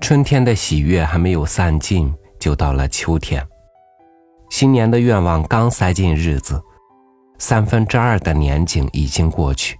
[0.00, 3.46] 春天的喜悦还没有散尽，就到了秋天。
[4.48, 6.60] 新年的愿望刚塞进日子，
[7.38, 9.78] 三分之二的年景已经过去。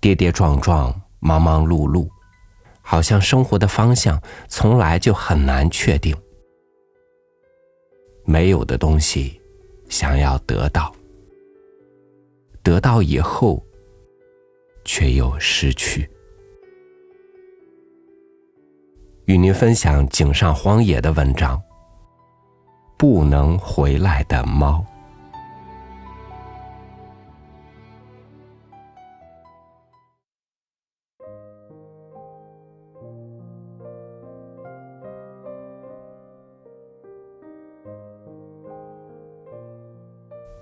[0.00, 2.06] 跌跌撞撞，忙忙碌碌，
[2.82, 6.14] 好像生活的方向从来就很难确定。
[8.24, 9.40] 没有的东西，
[9.88, 10.94] 想要得到，
[12.62, 13.63] 得到以后，
[14.94, 16.08] 却又失去。
[19.24, 21.60] 与您分享井上荒野的文章。
[22.96, 24.84] 不能回来的猫。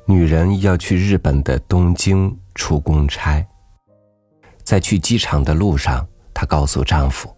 [0.07, 3.47] 女人要去日本的东京出公差，
[4.65, 7.35] 在去机场的路上，她告诉丈夫。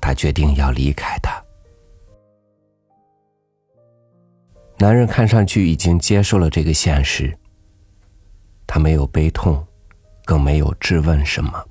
[0.00, 1.42] 她决定要离开他。
[4.78, 7.36] 男人看上去已经接受了这个现实。
[8.66, 9.66] 他没有悲痛，
[10.24, 11.66] 更没有质问什么。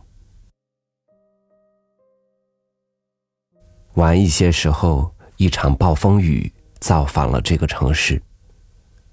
[3.95, 8.21] 晚一些时候，一场暴风雨造访了这个城市，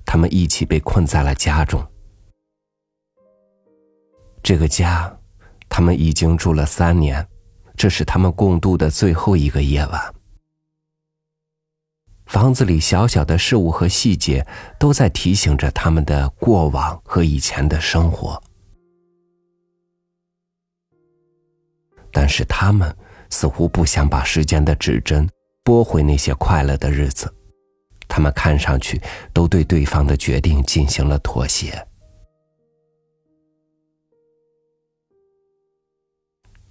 [0.05, 1.83] 他们一起被困在了家中。
[4.43, 5.17] 这个家，
[5.77, 7.29] 他们已经住了三年。
[7.77, 10.15] 这是他们共度的最后一个夜晚。
[12.25, 14.47] 房子里小小的事物和细节，
[14.81, 18.43] 都在提醒着他们的过往和以前的生活。
[22.11, 22.97] 但是他们
[23.29, 25.29] 似乎不想把时间的指针
[25.63, 27.31] 拨回那些快乐的日子，
[28.09, 28.99] 他们看上去
[29.35, 31.87] 都对对方的决定进行了妥协。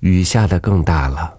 [0.05, 1.35] 雨下的更大了。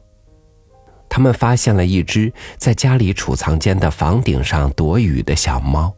[1.08, 5.94] 他们发现了一只在家里储藏间的房顶上躲雨的小猫。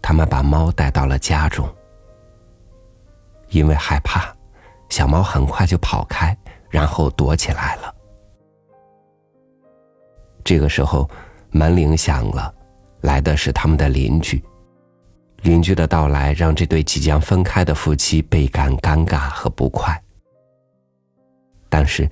[0.00, 1.68] 他们把猫带到了家中，
[3.48, 4.32] 因为害怕，
[4.88, 6.36] 小猫很快就跑开，
[6.70, 7.92] 然后躲起来了。
[10.44, 11.10] 这个时候，
[11.50, 12.54] 门铃响了，
[13.00, 14.40] 来的是他们的邻居。
[15.42, 20.00] 邻居的到来让这对即将分开的夫妻倍感尴尬和不快。
[21.68, 22.08] 但是，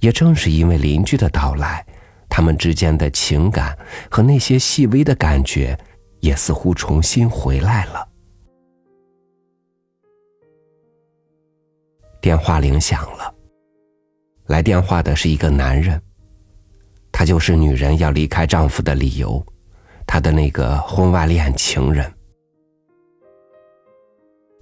[0.00, 1.84] 也正是因为邻居的到来，
[2.28, 3.76] 他们之间的情感
[4.10, 5.78] 和那些细微的感觉，
[6.20, 8.08] 也似乎重新回来了。
[12.20, 13.32] 电话铃响了，
[14.46, 16.00] 来电话的是一个男人，
[17.12, 19.44] 他就是女人要离开丈夫的理由，
[20.06, 22.12] 她的那个婚外恋情人。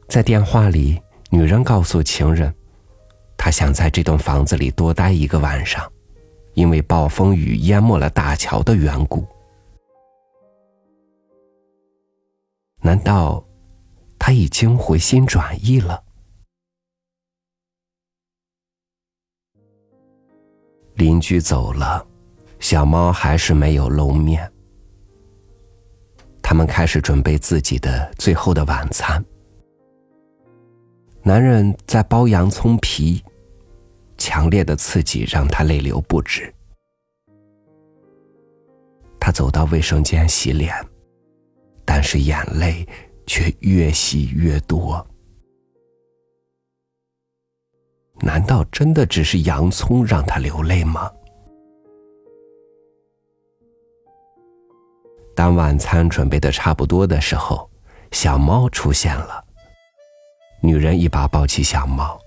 [0.08, 2.54] 在电话里，女人告诉情人。
[3.46, 5.88] 他想在这栋房子里多待一个晚上，
[6.54, 9.24] 因为暴风雨淹没了大桥的缘故。
[12.80, 13.46] 难道
[14.18, 16.02] 他已经回心转意了？
[20.94, 22.04] 邻居走了，
[22.58, 24.52] 小猫还是没有露面。
[26.42, 29.24] 他们开始准备自己的最后的晚餐。
[31.22, 33.22] 男人在剥洋葱皮。
[34.26, 36.52] 强烈的刺激让他泪流不止。
[39.20, 40.74] 他走到卫生间洗脸，
[41.84, 42.84] 但是眼泪
[43.24, 45.06] 却越洗越多。
[48.18, 51.08] 难道真的只是洋葱让他流泪吗？
[55.36, 57.70] 当晚餐准备的差不多的时候，
[58.10, 59.44] 小猫出现了。
[60.60, 62.18] 女人一把抱起小猫。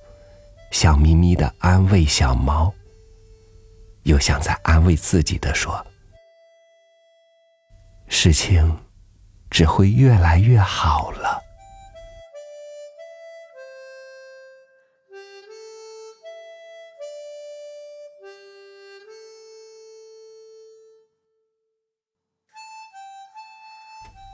[0.72, 2.74] 笑眯眯的安慰小猫，
[4.04, 5.86] 又像在安慰自己的说
[8.08, 8.80] ：“事情
[9.50, 11.42] 只会越来越好了。”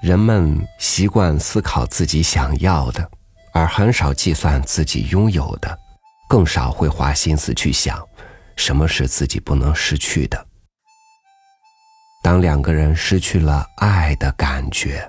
[0.04, 3.10] 人们习惯思考自己想要的，
[3.54, 5.85] 而很少计算自己拥有的。
[6.27, 8.07] 更少会花心思去想，
[8.56, 10.48] 什么是自己不能失去的。
[12.24, 15.07] 当两个人失去了爱的感觉，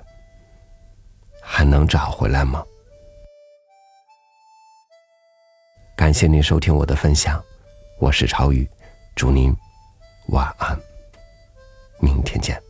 [1.41, 2.63] 还能找回来吗？
[5.95, 7.43] 感谢您收听我的分享，
[7.99, 8.69] 我是超宇，
[9.15, 9.51] 祝您
[10.27, 10.79] 晚安，
[11.99, 12.66] 明天见。